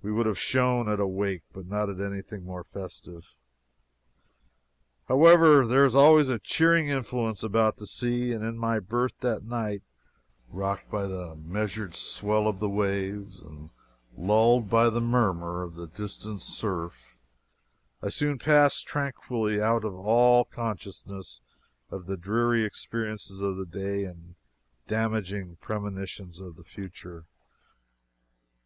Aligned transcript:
We 0.00 0.10
would 0.10 0.24
have 0.24 0.38
shone 0.38 0.88
at 0.88 0.98
a 0.98 1.06
wake, 1.06 1.42
but 1.52 1.66
not 1.66 1.90
at 1.90 2.00
anything 2.00 2.46
more 2.46 2.64
festive. 2.64 3.34
However, 5.06 5.66
there 5.66 5.84
is 5.84 5.94
always 5.94 6.30
a 6.30 6.38
cheering 6.38 6.88
influence 6.88 7.42
about 7.42 7.76
the 7.76 7.86
sea; 7.86 8.32
and 8.32 8.42
in 8.42 8.56
my 8.56 8.80
berth 8.80 9.18
that 9.20 9.44
night, 9.44 9.82
rocked 10.48 10.90
by 10.90 11.06
the 11.06 11.36
measured 11.36 11.94
swell 11.94 12.48
of 12.48 12.58
the 12.58 12.70
waves 12.70 13.42
and 13.42 13.68
lulled 14.16 14.70
by 14.70 14.88
the 14.88 15.02
murmur 15.02 15.62
of 15.62 15.74
the 15.74 15.88
distant 15.88 16.40
surf, 16.40 17.18
I 18.00 18.08
soon 18.08 18.38
passed 18.38 18.86
tranquilly 18.86 19.60
out 19.60 19.84
of 19.84 19.94
all 19.94 20.46
consciousness 20.46 21.42
of 21.90 22.06
the 22.06 22.16
dreary 22.16 22.64
experiences 22.64 23.42
of 23.42 23.58
the 23.58 23.66
day 23.66 24.04
and 24.04 24.36
damaging 24.88 25.56
premonitions 25.56 26.40
of 26.40 26.56
the 26.56 26.64
future. 26.64 27.26